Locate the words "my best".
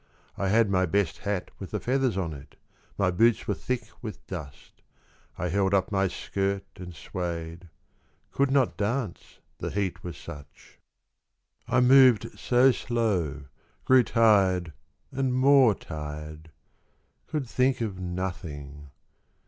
0.67-1.19